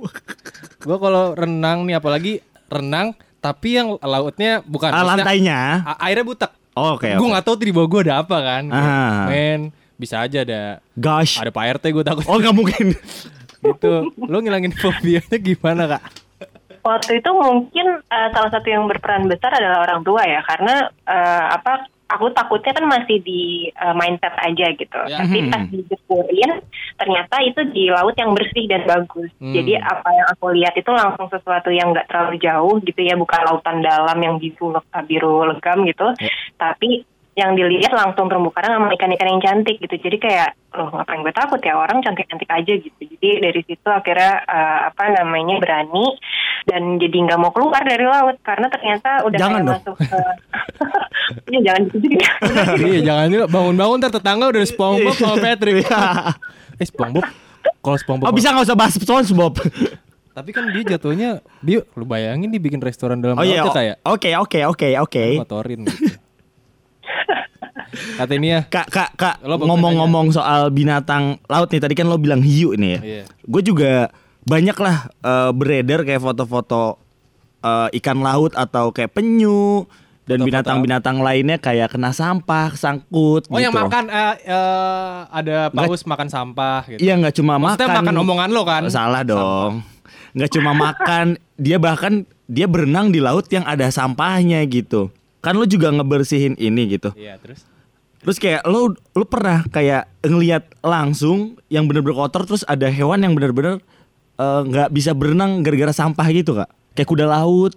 [0.78, 5.82] gue kalau renang nih, apalagi renang, tapi yang lautnya bukan Ah, lantainya.
[5.98, 6.50] airnya butek.
[6.72, 7.10] Oh, Oke.
[7.10, 7.26] gue oke.
[7.28, 8.64] nggak tahu tuh di bawah gue ada apa kan.
[8.68, 9.26] Ah.
[9.26, 9.60] Men,
[9.94, 11.36] bisa aja ada Gosh.
[11.36, 12.86] ada Pak RT gue takut Oh nggak mungkin.
[13.60, 13.92] gitu.
[14.16, 16.02] Lo ngilangin fobianya gimana kak?
[16.82, 21.46] Waktu itu mungkin eh, salah satu yang berperan besar adalah orang tua ya, karena eh,
[21.54, 21.86] apa?
[22.12, 25.00] Aku takutnya kan masih di eh, mindset aja gitu.
[25.08, 25.24] Ya.
[25.24, 26.60] Tapi pas dijepurin,
[27.00, 29.32] ternyata itu di laut yang bersih dan bagus.
[29.40, 29.56] Hmm.
[29.56, 33.40] Jadi apa yang aku lihat itu langsung sesuatu yang nggak terlalu jauh gitu ya, bukan
[33.48, 34.76] lautan dalam yang biru
[35.08, 36.12] biru legam gitu,
[36.60, 39.96] tapi yang dilihat langsung terumbu karang sama ikan-ikan yang cantik gitu.
[39.96, 43.00] Jadi kayak loh ngapain gue takut ya orang cantik-cantik aja gitu.
[43.00, 46.16] Jadi dari situ akhirnya eh, apa namanya berani
[46.68, 50.20] dan jadi nggak mau keluar dari laut karena ternyata udah Jangan kayak masuk ke
[51.52, 52.06] Iya jangan gitu
[52.92, 55.76] iya jangan juga bangun-bangun ntar tetangga udah SpongeBob sama Patrick.
[56.80, 57.24] eh SpongeBob,
[57.80, 59.54] kalau SpongeBob Oh bisa nggak usah bahas SpongeBob.
[60.32, 63.64] Tapi kan dia jatuhnya dia lu bayangin dia bikin restoran dalam Oh iya.
[63.64, 65.24] laut ya kayak Oke oke oke oke.
[65.44, 66.21] kotorin gitu.
[68.18, 68.60] Kata ini ya.
[68.64, 73.00] Kak kak kak ngomong-ngomong soal binatang laut nih tadi kan lo bilang hiu nih ya.
[73.00, 73.24] Iya.
[73.44, 74.08] Gue juga
[74.42, 76.96] banyak lah eh, beredar kayak foto-foto
[77.60, 79.84] eh, ikan laut atau kayak penyu
[80.22, 83.66] dan binatang-binatang lainnya kayak kena sampah, sangkut Oh gitu.
[83.68, 87.00] yang makan eh, eh, ada paus makan sampah gitu.
[87.02, 88.02] Iya nggak cuma Maksudnya makan.
[88.06, 88.82] makan omongan lo kan?
[88.88, 89.82] Salah dong.
[90.32, 95.12] Nggak cuma makan, dia bahkan dia berenang di laut yang ada sampahnya gitu.
[95.42, 97.10] Kan lo juga ngebersihin ini gitu.
[97.18, 97.66] Iya, terus
[98.22, 103.34] Terus kayak lo lo pernah kayak ngelihat langsung yang bener-bener kotor terus ada hewan yang
[103.34, 103.82] bener-bener
[104.38, 106.70] eh, nggak bisa berenang gara-gara sampah gitu kak?
[106.94, 107.74] Kayak kuda laut.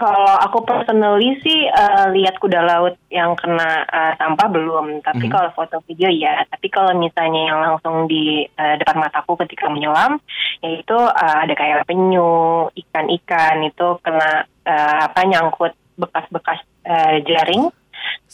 [0.00, 5.48] Kalau aku personally sih eh, lihat kuda laut yang kena eh, sampah belum, tapi kalau
[5.56, 6.44] foto video ya.
[6.48, 10.20] Tapi kalau misalnya yang langsung di eh, depan mataku ketika menyelam,
[10.60, 17.68] yaitu eh, ada kayak penyu, ikan-ikan itu kena eh, apa nyangkut bekas-bekas eh, jaring,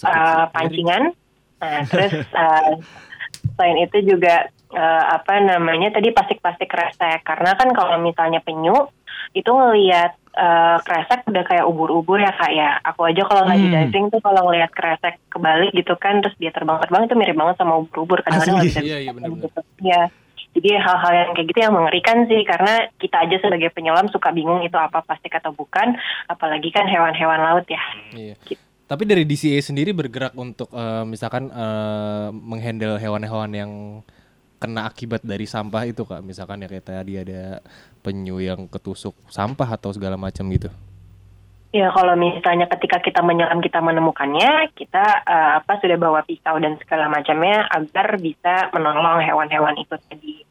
[0.00, 1.10] eh, pancingan.
[1.56, 2.72] Nah, terus eh,
[3.52, 7.20] selain itu juga eh, apa namanya tadi plastik-plastik kresek.
[7.22, 8.86] Karena kan kalau misalnya penyu
[9.32, 12.78] itu ngelihat eh, kresek udah kayak ubur-ubur ya kak ya.
[12.84, 13.88] Aku aja kalau lagi Hmm.
[13.88, 17.80] diving tuh kalau ngelihat kresek kebalik gitu kan, terus dia terbang-terbang itu mirip banget sama
[17.80, 18.20] ubur-ubur.
[18.20, 19.48] Kadang-kadang nggak bisa Iya, iya, benar-benar.
[19.48, 19.60] gitu.
[19.82, 20.02] Iya.
[20.56, 24.64] Jadi hal-hal yang kayak gitu yang mengerikan sih karena kita aja sebagai penyelam suka bingung
[24.64, 25.92] itu apa plastik atau bukan,
[26.32, 27.82] apalagi kan hewan-hewan laut ya.
[28.16, 28.34] Iya.
[28.48, 28.62] Gitu.
[28.86, 33.72] Tapi dari DCA sendiri bergerak untuk eh, misalkan eh, menghandle hewan-hewan yang
[34.56, 37.60] kena akibat dari sampah itu kak misalkan ya kayak tadi ada
[38.00, 40.72] penyu yang ketusuk sampah atau segala macam gitu
[41.76, 46.80] Ya kalau misalnya ketika kita menyelam kita menemukannya, kita eh, apa sudah bawa pisau dan
[46.80, 50.45] segala macamnya agar bisa menolong hewan-hewan itu tadi.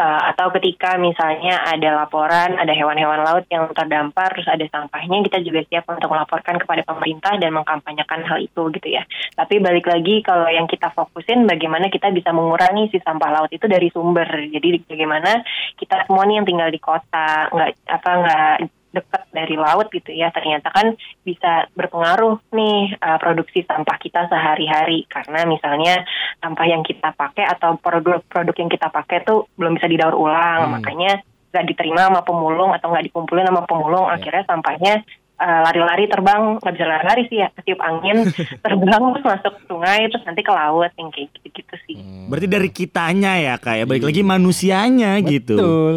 [0.00, 5.44] Eh, atau ketika misalnya ada laporan ada hewan-hewan laut yang terdampar terus ada sampahnya, kita
[5.44, 9.04] juga siap untuk melaporkan kepada pemerintah dan mengkampanyekan hal itu gitu ya.
[9.36, 13.68] Tapi balik lagi kalau yang kita fokusin bagaimana kita bisa mengurangi si sampah laut itu
[13.68, 14.24] dari sumber.
[14.48, 15.44] Jadi bagaimana
[15.76, 20.28] kita semua nih yang tinggal di kota nggak apa nggak dekat dari laut gitu ya
[20.30, 26.02] ternyata kan bisa berpengaruh nih uh, produksi sampah kita sehari-hari karena misalnya
[26.38, 30.74] sampah yang kita pakai atau produk-produk yang kita pakai tuh belum bisa didaur ulang Hmm.
[30.76, 34.18] makanya nggak diterima sama pemulung atau nggak dikumpulin sama pemulung Ya.
[34.18, 34.94] akhirnya sampahnya
[35.40, 38.26] eh, lari-lari terbang nggak bisa lari-lari sih ya ketiup angin
[38.64, 41.96] terbang terus masuk sungai terus nanti ke laut yang kayak gitu-gitu sih
[42.30, 45.58] Berarti dari kitanya ya kak ya, balik lagi manusianya gitu.
[45.58, 45.96] Betul.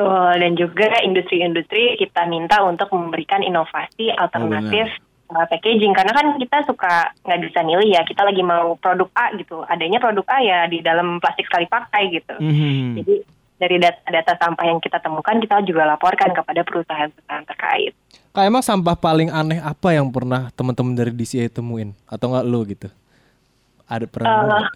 [0.00, 4.88] Betul dan juga industri-industri kita minta untuk memberikan inovasi alternatif
[5.28, 9.36] uh, packaging karena kan kita suka nggak bisa milih ya kita lagi mau produk A
[9.36, 13.04] gitu adanya produk A ya di dalam plastik sekali pakai gitu Mhm.
[13.04, 13.14] jadi
[13.60, 17.92] dari data-data sampah yang kita temukan kita juga laporkan kepada perusahaan-perusahaan terkait
[18.30, 22.62] Kak emang sampah paling aneh apa yang pernah teman-teman dari DCA temuin atau enggak lo
[22.62, 22.88] gitu?
[23.90, 24.30] Ada pernah?
[24.46, 24.70] Nggak?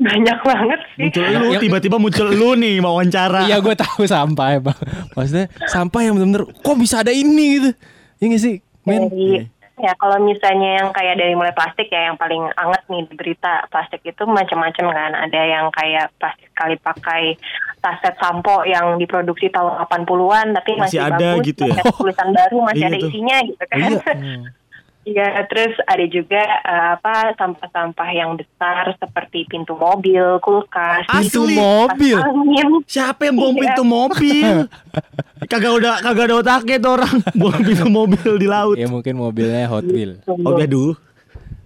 [0.00, 3.44] Banyak banget sih Muncul lu, tiba-tiba muncul lu nih wawancara.
[3.44, 4.78] Iya gue tahu sampah bang.
[5.12, 7.70] Maksudnya sampah yang bener-bener kok bisa ada ini gitu?
[8.16, 9.06] Iya nggak sih, men?
[9.06, 9.44] dari
[9.80, 13.64] ya kalau misalnya yang kayak dari mulai plastik ya yang paling anget nih di berita
[13.68, 17.22] plastik itu macam-macam kan ada yang kayak plastik sekali pakai
[17.80, 21.80] saset sampo yang diproduksi tahun 80-an tapi Masih masih, ada bagus gitu ya?
[21.96, 23.08] tulisan baru masih Iya ada tuh.
[23.08, 24.00] isinya gitu kan Iya.
[25.00, 31.56] Iya, terus ada juga eh, apa sampah-sampah yang besar seperti pintu mobil, kulkas, Asli?
[31.56, 32.20] mobil?
[32.20, 32.68] kipas angin.
[32.84, 33.60] Siapa yang bom Iya.
[33.64, 34.68] pintu mobil?
[35.48, 38.76] kagak udah kagak ada otaknya tuh orang bom pintu mobil di laut.
[38.76, 40.20] Ya mungkin mobilnya Hot Wheel.
[40.28, 40.92] Oh, aduh.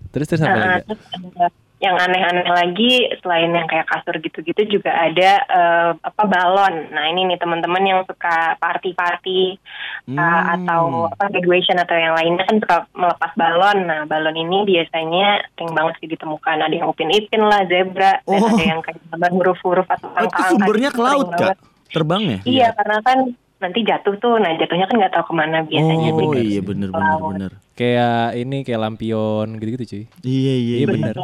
[0.08, 0.86] Terus terus apa Nah, lagi?
[0.86, 1.52] terus
[1.84, 6.88] yang aneh-aneh lagi selain yang kayak kasur gitu-gitu juga ada eh, apa balon.
[6.88, 9.60] Nah ini nih teman-teman yang suka party-party
[10.08, 10.54] uh, Hmm.
[10.56, 13.84] atau apa graduation atau yang lainnya kan suka melepas balon.
[13.84, 16.56] Nah balon ini biasanya sering banget sih ditemukan.
[16.58, 18.48] Ada yang upin ipin lah, zebra, dan Oh.
[18.48, 21.38] ada yang kayak gambar huruf-huruf atau Oh, itu sumbernya gitu ke laut, Kak.
[21.38, 21.58] banget.
[21.92, 22.38] Terbangnya?
[22.42, 23.18] Iya karena kan
[23.60, 24.34] nanti jatuh tuh.
[24.36, 26.08] Nah jatuhnya kan nggak tahu ke mana biasanya.
[26.10, 27.52] Oh, Jadi iya bener bener bener.
[27.74, 30.04] Kayak ini kayak lampion gitu-gitu cuy.
[30.22, 30.54] Iya iya.
[30.54, 30.86] Iya, iya.
[30.86, 31.14] bener.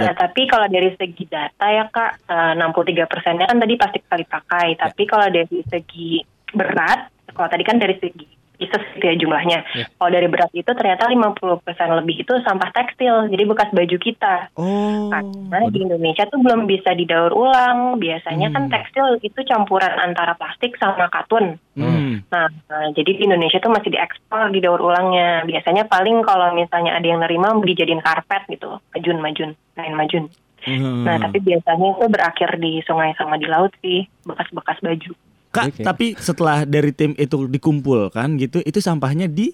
[0.00, 4.24] Nah, tapi kalau dari segi data ya Kak, eh, 63 persennya kan tadi plastik sekali
[4.24, 4.66] pakai.
[4.72, 4.88] Ya.
[4.88, 6.10] Tapi kalau dari segi
[6.56, 9.58] berat, kalau tadi kan dari segi pieces gitu ya jumlahnya.
[9.74, 9.84] Ya.
[9.98, 14.34] Kalau dari berat itu ternyata 50 persen lebih itu sampah tekstil, jadi bekas baju kita.
[14.54, 15.10] Oh.
[15.50, 17.98] Karena di Indonesia tuh belum bisa didaur ulang.
[17.98, 18.72] Biasanya kan Hmm.
[18.72, 21.58] tekstil itu campuran antara plastik sama katun.
[21.74, 22.22] Hmm.
[22.30, 25.42] Nah, nah, jadi di Indonesia tuh masih diekspor didaur ulangnya.
[25.42, 30.24] Biasanya paling kalau misalnya ada yang nerima dijadiin karpet gitu, majun majun, lain majun.
[30.62, 31.02] Hmm.
[31.02, 35.12] Nah, tapi biasanya itu berakhir di sungai sama di laut sih, bekas-bekas baju.
[35.52, 35.84] Kak, Oke.
[35.84, 39.52] tapi setelah dari tim itu dikumpulkan gitu, itu sampahnya di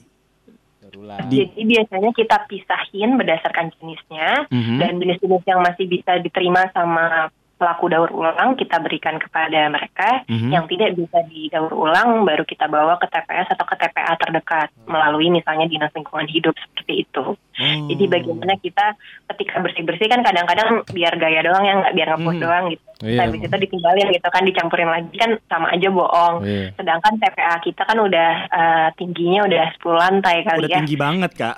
[1.29, 4.77] Di- Jadi biasanya kita pisahin berdasarkan jenisnya Mhm.
[4.81, 10.25] dan jenis-jenis yang masih bisa diterima sama pelaku daur ulang kita berikan kepada mereka.
[10.27, 10.49] Mhm.
[10.49, 15.29] Yang tidak bisa didaur ulang baru kita bawa ke TPS atau ke TPA terdekat melalui
[15.29, 17.25] misalnya dinas lingkungan hidup seperti itu.
[17.59, 17.87] Oh.
[17.87, 18.95] Jadi bagaimana kita
[19.29, 22.43] ketika bersih-bersih kan kadang-kadang biar gaya doang ya nggak biar ngepus Hmm.
[22.43, 22.85] doang gitu.
[22.99, 26.37] Iya, Habis itu ditinggalin gitu kan dicampurin lagi kan sama aja bohong.
[26.43, 26.75] Iya.
[26.75, 30.79] Sedangkan TPA kita kan udah eh, tingginya udah 10 lantai kali udah ya.
[30.83, 31.55] tinggi banget, Kak.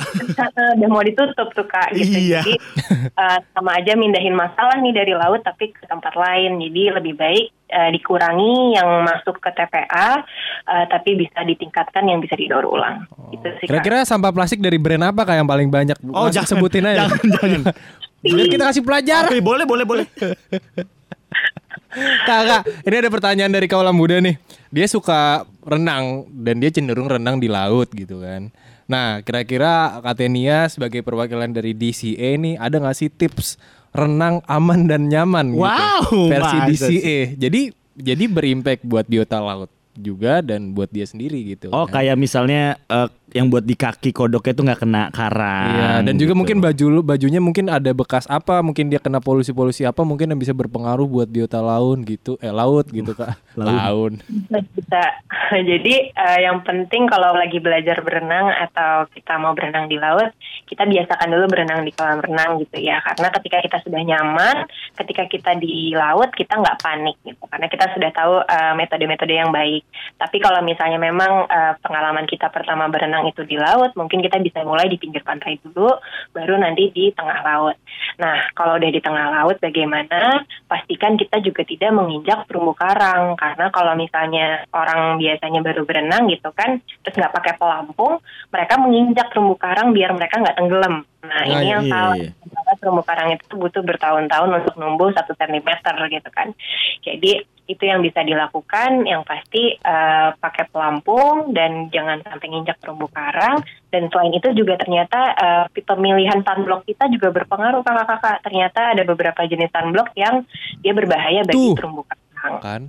[0.76, 2.12] udah mau ditutup tuh kak gitu.
[2.12, 2.40] Iya.
[2.40, 2.54] Jadi
[3.12, 6.60] eh, sama aja mindahin masalah nih dari laut tapi ke tempat lain.
[6.60, 10.20] Jadi lebih baik eh, dikurangi yang masuk ke TPA
[10.66, 13.06] eh, tapi bisa ditingkatkan yang bisa didaur ulang.
[13.30, 13.70] Sih kak.
[13.70, 15.96] Kira-kira sampah plastik dari brand apa kak yang paling banyak?
[16.10, 16.50] Oh, Langsung jangan.
[16.50, 17.06] sebutin aja.
[17.06, 17.60] Jangan, jangan.
[18.20, 19.30] Biar kita kasih pelajaran.
[19.32, 20.06] Oke, boleh, boleh, boleh.
[22.22, 24.38] Kak, kak, ini ada pertanyaan dari kaulah muda nih.
[24.70, 28.54] Dia suka renang dan dia cenderung renang di laut gitu kan.
[28.86, 33.58] Nah, kira-kira Katenia sebagai perwakilan dari DCA nih ada nggak sih tips
[33.90, 37.18] renang aman dan nyaman Wow, gitu versi DCA.
[37.36, 37.62] Jadi
[38.00, 41.68] jadi berimpact buat biota laut juga dan buat dia sendiri gitu.
[41.74, 42.00] Oh, kan.
[42.00, 45.70] kayak misalnya eh, yang buat di kaki kodoknya itu nggak kena karang.
[45.70, 46.40] Iya, dan juga gitu.
[46.42, 50.40] mungkin baju lu bajunya mungkin ada bekas apa, mungkin dia kena polusi-polusi apa, mungkin yang
[50.40, 53.70] bisa berpengaruh buat biota laut gitu, eh laut gitu kak, Laut.
[53.70, 54.12] laut.
[54.74, 55.02] Bisa.
[55.70, 60.34] Jadi eh, yang penting kalau lagi belajar berenang atau kita mau berenang di laut,
[60.66, 62.98] kita biasakan dulu berenang di kolam renang gitu ya.
[63.02, 64.56] Karena ketika kita sudah nyaman,
[64.98, 67.42] ketika kita di laut kita nggak panik gitu.
[67.46, 69.82] Karena kita sudah tahu eh, metode-metode yang baik.
[70.18, 74.62] Tapi kalau misalnya memang eh, pengalaman kita pertama berenang itu di laut, mungkin kita bisa
[74.62, 75.90] mulai di pinggir pantai dulu,
[76.32, 77.76] baru nanti di tengah laut.
[78.20, 80.44] Nah, kalau udah di tengah laut bagaimana?
[80.68, 86.48] Pastikan kita juga tidak menginjak terumbu karang karena kalau misalnya orang biasanya baru berenang gitu
[86.54, 88.22] kan, terus nggak pakai pelampung,
[88.54, 91.04] mereka menginjak terumbu karang biar mereka nggak tenggelam.
[91.20, 92.16] Nah, ini yang iya, salah.
[92.16, 92.32] iya.
[92.80, 96.48] Terumbu karang itu butuh bertahun-tahun untuk numbuh satu sentimeter gitu kan.
[97.04, 99.06] Jadi itu yang bisa dilakukan.
[99.06, 103.62] Yang pasti eh, pakai pelampung dan jangan sampai nginjak terumbu karang.
[103.90, 108.42] Dan selain itu juga ternyata eh, pemilihan sunblock kita juga berpengaruh kakak-kakak.
[108.42, 110.42] Ternyata ada beberapa jenis sunblock yang
[110.82, 111.76] dia berbahaya bagi Tuh.
[111.78, 112.58] terumbu karang.
[112.58, 112.82] Kan.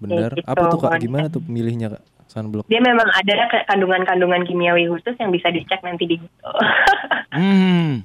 [0.00, 0.48] Kayak gitu.
[0.48, 0.98] Apa tuh kak?
[1.02, 2.02] Gimana tuh pemilihnya kak?
[2.30, 2.64] Sunblock.
[2.70, 6.58] Dia memang ada kandungan-kandungan kimiawi khusus yang bisa dicek nanti di Google.
[7.30, 8.02] Hmm.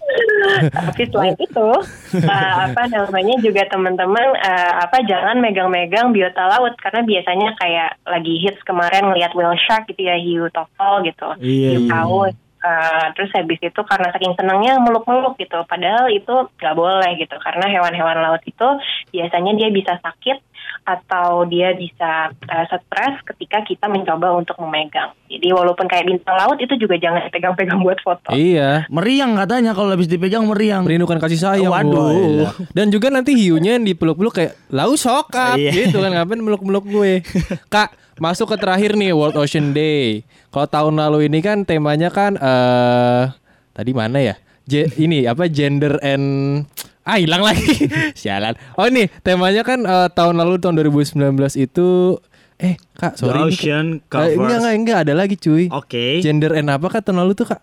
[0.69, 1.69] Tapi selain itu,
[2.13, 8.37] eh, apa namanya juga teman-teman eh, apa jangan megang-megang biota laut karena biasanya kayak lagi
[8.37, 11.89] hits kemarin ngelihat whale shark gitu ya hiu tokol gitu, Iya, hiu iya.
[11.89, 12.35] paus.
[12.65, 17.65] Eh, terus habis itu karena saking senangnya meluk-meluk gitu, padahal itu nggak boleh gitu karena
[17.65, 18.67] hewan-hewan laut itu
[19.09, 20.37] biasanya dia bisa sakit
[20.85, 25.09] atau dia bisa eh, stres ketika kita mencoba untuk memegang.
[25.25, 28.29] Jadi walaupun kayak bintang laut itu juga jangan pegang-pegang buat foto.
[28.29, 28.85] Iya.
[28.87, 30.85] Meriang katanya kalau habis dipegang meriang.
[30.85, 32.45] Merindukan kasih sayang Waduh.
[32.45, 35.89] Wah, Dan juga nanti hiunya yang dipeluk-peluk kayak Lau sokap Iya.
[35.89, 37.25] gitu kan Ngapain meluk-meluk gue
[37.73, 42.35] Kak masuk ke terakhir nih World Ocean Day Kalau tahun lalu ini kan temanya kan
[42.35, 43.23] eh
[43.71, 46.63] Tadi mana ya Je- Ini apa gender and
[47.05, 47.85] Ah hilang lagi
[48.19, 51.15] Sialan Oh ini temanya kan eh, tahun lalu tahun 2019
[51.55, 52.17] itu
[52.55, 54.33] Eh kak The sorry ini- ocean Eh, covers.
[54.35, 56.19] Enggak enggak enggak ada lagi cuy Oke.
[56.19, 57.61] Gender and apa kak tahun lalu tuh kak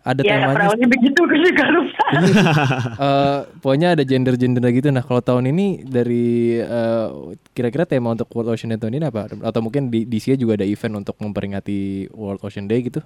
[0.00, 2.04] Ada Ya, temanya lebih begitu gue juga lupa.
[2.98, 4.88] Eh, pokoknya ada gender-gender gitu.
[4.88, 6.24] Nah, kalau tahun ini dari
[6.56, 7.06] eh,
[7.52, 9.28] kira-kira tema untuk World Ocean Day tahun ini apa?
[9.38, 13.04] Atau mungkin di di sini juga ada event untuk memperingati World Ocean Day gitu?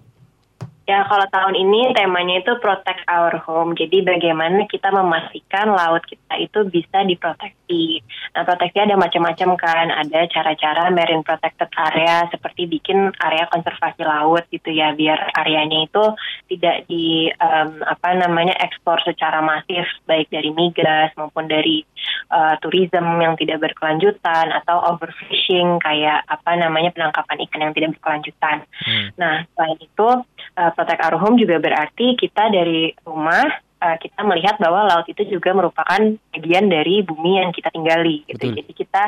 [0.82, 3.78] Ya, kalau tahun ini temanya itu protect our home.
[3.78, 8.02] Jadi bagaimana kita memastikan laut kita itu bisa diproteksi.
[8.34, 9.86] Nah, proteksi ada macam-macam kan.
[9.94, 16.04] Ada cara-cara marine protected area seperti bikin area konservasi laut gitu ya, biar areanya itu
[16.50, 21.86] tidak di em, apa namanya ekspor secara masif baik dari migas maupun dari
[22.34, 28.66] eh, tourism yang tidak berkelanjutan atau overfishing kayak apa namanya penangkapan ikan yang tidak berkelanjutan.
[29.14, 30.08] Nah, selain itu
[30.56, 33.46] uh, protect our home juga berarti kita dari rumah
[33.80, 36.00] uh, kita melihat bahwa laut itu juga merupakan
[36.34, 38.50] bagian dari bumi yang kita tinggali gitu.
[38.50, 38.56] Betul.
[38.62, 39.02] Jadi kita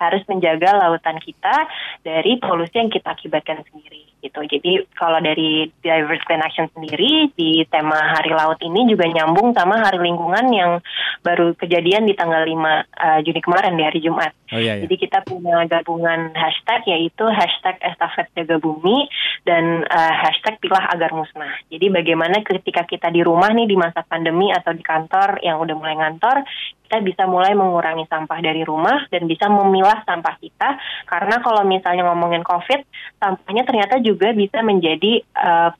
[0.00, 1.68] harus menjaga lautan kita
[2.02, 4.40] dari polusi yang kita akibatkan sendiri gitu.
[4.44, 9.80] Jadi kalau dari Diverse Clean Action sendiri di tema Hari Laut ini juga nyambung sama
[9.80, 10.80] Hari Lingkungan yang
[11.20, 14.32] baru kejadian di tanggal 5 uh, Juni kemarin di hari Jumat.
[14.50, 19.06] Oh iya Jadi kita punya gabungan hashtag yaitu hashtag estafet jaga bumi
[19.46, 21.54] dan eh, hashtag pilah agar musnah.
[21.70, 25.74] Jadi bagaimana ketika kita di rumah nih di masa pandemi atau di kantor yang udah
[25.78, 26.42] mulai ngantor,
[26.90, 30.74] kita bisa mulai mengurangi sampah dari rumah dan bisa memilah sampah kita.
[31.06, 32.82] Karena kalau misalnya ngomongin COVID,
[33.22, 35.70] sampahnya ternyata juga bisa menjadi eh,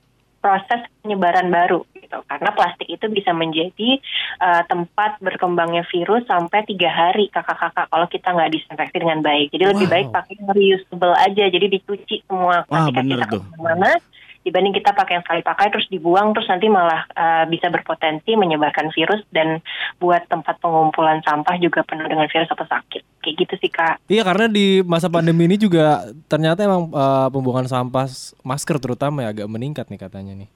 [0.40, 4.01] proses penyebaran baru gitu karena plastik itu bisa menjadi
[4.40, 9.64] uh, tempat berkembangnya virus sampai tiga hari kakak-kakak kalau kita nggak disinfeksi dengan baik jadi
[9.69, 9.95] lebih Wow.
[9.95, 13.45] baik pakai reusable aja jadi dicuci semua Wah, bener kita tuh.
[13.45, 14.01] ke mana
[14.40, 18.88] dibanding kita pakai yang sekali pakai terus dibuang terus nanti malah uh, bisa berpotensi menyebarkan
[18.92, 19.61] virus dan
[20.00, 24.26] buat tempat pengumpulan sampah juga penuh dengan virus atau sakit kayak gitu sih kak Iya
[24.26, 28.11] karena di masa pandemi ini juga ternyata emang eh, pembuangan sampah
[28.42, 30.48] masker terutama ya agak meningkat nih katanya nih.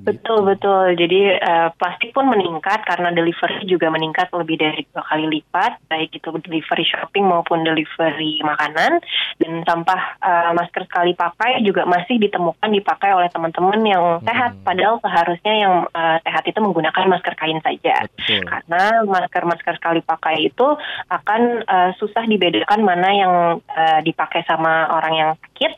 [0.00, 0.96] Betul betul.
[0.96, 6.16] Jadi eh, plastik pun meningkat karena delivery juga meningkat lebih dari dua kali lipat, baik
[6.16, 9.00] itu delivery shopping maupun delivery makanan.
[9.36, 14.98] Dan sampah eh, masker sekali pakai juga masih ditemukan dipakai oleh teman-teman yang sehat, padahal
[15.04, 18.08] seharusnya yang eh, sehat itu menggunakan masker kain saja.
[18.08, 18.44] Betul.
[18.48, 20.66] Karena masker-masker sekali pakai itu
[21.08, 23.34] akan eh, susah dibedakan mana yang
[23.68, 25.72] eh, dipakai sama orang yang sakit,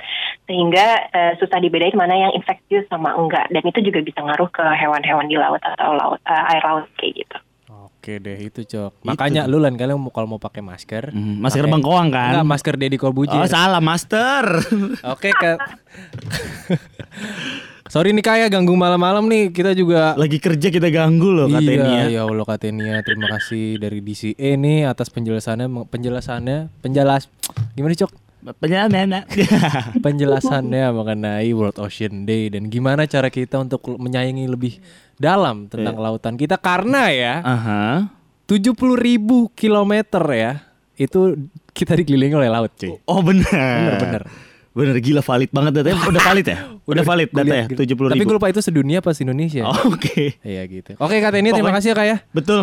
[0.46, 3.50] sehingga eh, susah dibedain mana yang infeksius sama enggak.
[3.50, 7.26] Dan itu juga bisa ngaruh ke hewan-hewan di laut atau laut eh, air laut kayak
[7.26, 7.38] gitu.
[7.72, 9.02] Oke deh itu cok.
[9.02, 11.10] Makanya lu lan kalian mau kalau mau pakai masker.
[11.10, 12.30] Hmm, masker pakai- bengkoang kan?
[12.30, 13.38] Enggak masker Deddy Corbuzier.
[13.38, 14.42] Oh salah master.
[15.14, 15.58] Oke ke
[17.92, 22.08] Sorry nih kayak ganggu malam-malam nih kita juga Lagi kerja kita ganggu loh katanya.
[22.08, 27.28] Iya, ya Allah Katenia, terima kasih dari DCE nih atas penjelasannya penjelasannya penjelas
[27.76, 28.21] gimana Cok?
[30.04, 34.82] Penjelasannya mengenai World Ocean Day dan gimana cara kita untuk menyayangi lebih
[35.14, 38.10] dalam tentang lautan kita karena ya Aha.
[38.44, 40.52] 70 ribu kilometer ya
[40.94, 41.38] itu
[41.70, 42.98] kita dikelilingi oleh laut cuy.
[43.04, 43.46] Oh bener.
[43.48, 44.22] Bener bener.
[44.72, 46.00] Bener gila valid banget datanya.
[46.10, 46.58] Udah valid ya?
[46.82, 47.64] Udah valid Gua data ya?
[47.70, 49.62] lihat- 70 Tapi gue lupa itu sedunia apa Indonesia.
[49.64, 50.36] Oh, Oke.
[50.42, 50.98] Iya gitu.
[50.98, 52.16] Oke Kak Teni terima Pokoknya- kasih ya Kak ya.
[52.32, 52.62] Betul.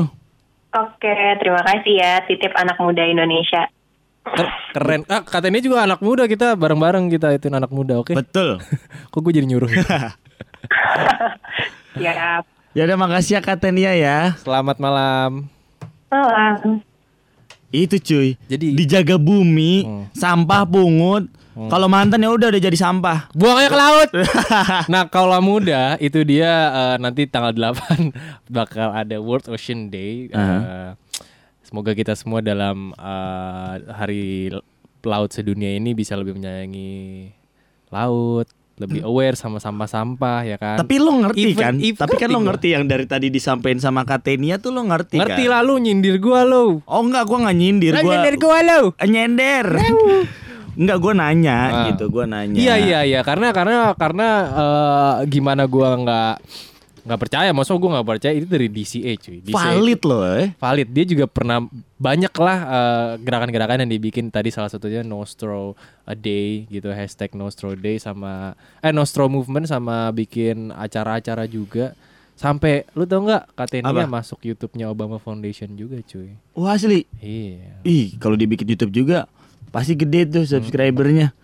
[0.69, 1.09] Oke,
[1.41, 3.65] terima kasih ya titip anak muda Indonesia.
[4.21, 5.01] Ker- keren.
[5.05, 8.13] Ah, Kak Teni juga anak muda kita bareng-bareng kita itu anak muda, oke?
[8.13, 8.59] Betul.
[9.11, 9.71] Kok gue jadi nyuruh?
[11.97, 12.13] Ya,
[12.77, 14.37] Ya udah makasih ya Kak Tenia ya.
[14.37, 15.49] Selamat malam.
[16.07, 16.85] malam.
[17.69, 18.37] Itu cuy.
[18.45, 20.03] Jadi- dijaga bumi, Hmm.
[20.11, 21.29] sampah pungut.
[21.59, 23.27] Kalau mantan ya udah udah jadi sampah.
[23.35, 24.09] Buangnya ke laut.
[24.93, 28.15] nah, kalau muda itu dia eh, nanti tanggal 8
[28.47, 30.31] bakal ada World Ocean Day.
[30.31, 30.95] Eh, Aha.
[31.69, 34.49] Semoga kita semua dalam eh, hari
[34.99, 37.29] laut sedunia ini bisa lebih menyayangi
[37.89, 40.75] laut, lebih aware sama sampah-sampah ya kan.
[40.75, 41.73] Tapi lo ngerti Even- kan?
[41.77, 42.47] even- Tapi kan ngerti lo gua.
[42.49, 45.51] ngerti yang dari tadi disampaikan sama Katenia tuh lo ngerti, ngerti kan?
[45.51, 46.81] lah lu nyindir gua lu.
[46.83, 48.57] Oh enggak, gua nggak nyindir, Lu gua nyindir gua.
[48.97, 49.65] Eh, nyender.
[50.79, 51.85] enggak, gua nanya Ah.
[51.87, 52.55] gitu, gua nanya.
[52.55, 56.33] Iya iya iya karena karena karena eh, gimana gua nggak
[57.03, 59.37] nggak percaya, maksud gua nggak percaya itu dari DCA cuy.
[59.43, 60.49] DCA Valid loh, eh.
[60.55, 61.63] valid dia juga pernah
[61.99, 65.75] banyak lah eh, gerakan-gerakan yang dibikin tadi salah satunya Nostro
[66.07, 71.91] a Day gitu hashtag Nostro Day sama eh Nostro Movement sama bikin acara-acara juga
[72.39, 77.03] sampai lu tau nggak katanya masuk YouTube-nya Obama Foundation juga cuy Wah asli.
[77.19, 79.27] iya Ih, kalau dibikin YouTube juga
[79.69, 81.35] pasti gede tuh subscribernya.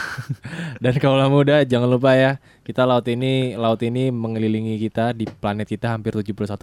[0.84, 5.68] dan kalau muda jangan lupa ya kita laut ini laut ini mengelilingi kita di planet
[5.68, 6.56] kita hampir 71%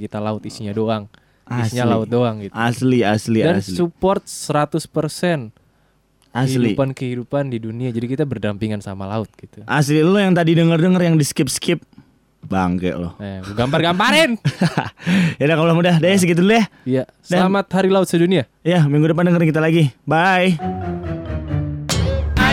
[0.00, 1.06] kita laut isinya doang
[1.62, 1.92] isinya Asli.
[1.92, 3.76] laut doang gitu Asli, asli, dan asli.
[3.76, 5.52] support 100%
[6.32, 6.56] Asli.
[6.72, 7.92] kehidupan-kehidupan di dunia.
[7.92, 9.60] Jadi kita berdampingan sama laut gitu.
[9.68, 11.84] Asli lu yang tadi denger-denger yang di skip-skip.
[12.42, 13.14] Bangke lo.
[13.20, 14.40] Eh, gua gambar-gamparin.
[15.38, 16.64] ya udah kalau mudah deh segitu dulu ya.
[16.88, 18.48] Iya, selamat Hari Laut Sedunia.
[18.66, 19.92] Ya, minggu depan dengerin kita lagi.
[20.08, 21.21] Bye.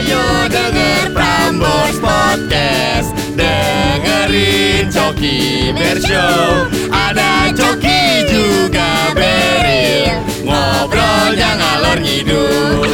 [0.10, 3.14] Ayo denger Prambors Podcast.
[3.38, 12.90] Dengerin Coki Bershow Ada Coki juga Beril Ngobrolnya ngalor ngidul.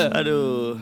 [0.16, 0.80] Aduh.